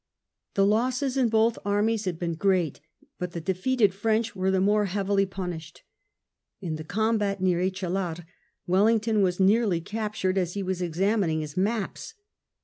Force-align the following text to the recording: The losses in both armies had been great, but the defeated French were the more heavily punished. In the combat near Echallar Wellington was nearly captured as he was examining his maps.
The 0.55 0.65
losses 0.65 1.15
in 1.15 1.29
both 1.29 1.59
armies 1.63 2.05
had 2.05 2.17
been 2.17 2.33
great, 2.33 2.79
but 3.19 3.33
the 3.33 3.39
defeated 3.39 3.93
French 3.93 4.35
were 4.35 4.49
the 4.49 4.59
more 4.59 4.85
heavily 4.85 5.27
punished. 5.27 5.83
In 6.59 6.75
the 6.77 6.83
combat 6.83 7.39
near 7.39 7.59
Echallar 7.59 8.25
Wellington 8.65 9.21
was 9.21 9.39
nearly 9.39 9.79
captured 9.79 10.39
as 10.39 10.55
he 10.55 10.63
was 10.63 10.81
examining 10.81 11.41
his 11.41 11.55
maps. 11.55 12.15